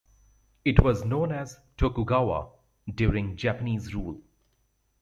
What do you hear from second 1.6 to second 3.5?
"Tokugawa" during